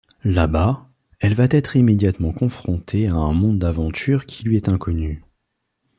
Là-bas, 0.23 0.89
elle 1.19 1.35
va 1.35 1.43
être 1.51 1.75
immédiatement 1.75 2.31
confrontée 2.31 3.07
à 3.07 3.13
un 3.13 3.33
monde 3.33 3.59
d'aventures 3.59 4.25
qui 4.25 4.43
lui 4.45 4.55
est 4.55 4.67
inconnu. 4.67 5.21